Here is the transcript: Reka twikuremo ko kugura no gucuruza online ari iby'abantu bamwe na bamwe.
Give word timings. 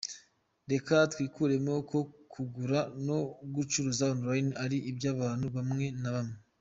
Reka 0.71 0.95
twikuremo 1.11 1.73
ko 1.89 1.99
kugura 2.33 2.79
no 3.07 3.19
gucuruza 3.55 4.03
online 4.15 4.49
ari 4.63 4.77
iby'abantu 4.91 5.47
bamwe 5.55 5.85
na 6.03 6.11
bamwe. 6.15 6.37